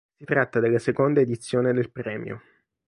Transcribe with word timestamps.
Si 0.17 0.25
tratta 0.25 0.59
della 0.59 0.79
seconda 0.79 1.19
edizione 1.21 1.73
del 1.73 1.91
premio. 1.91 2.41